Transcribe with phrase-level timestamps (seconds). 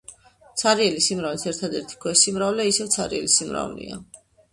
[0.59, 4.01] ცარიელი სიმრავლის ერთადერთი ქვესიმრავლე ისევ ცარიელი სიმრავლეა.